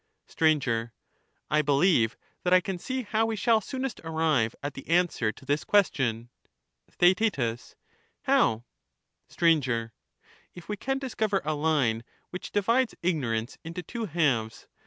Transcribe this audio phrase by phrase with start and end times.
[0.25, 0.45] Str.
[1.51, 5.45] I believe that I can see how we shall soonest arrive at the answer to
[5.45, 6.31] this question.
[6.89, 7.35] Theaet.
[8.23, 8.65] How?
[9.27, 9.45] Str.
[10.55, 14.65] If we can discover a line which divides ignorance A division into two halves.